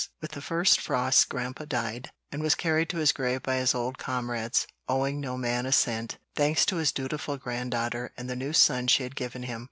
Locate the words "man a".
5.37-5.71